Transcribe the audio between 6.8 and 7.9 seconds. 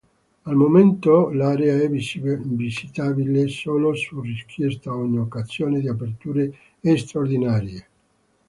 straordinarie.